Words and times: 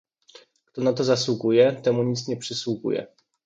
Kto 0.67 0.79
na 0.81 0.91
to 0.93 1.03
zasługuje, 1.03 1.73
temu 1.81 2.03
nic 2.03 2.27
nie 2.27 2.37
przysługuje. 2.37 3.07